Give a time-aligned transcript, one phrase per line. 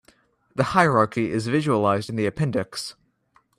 [0.55, 2.95] The hierarchy is visualized in the appendix.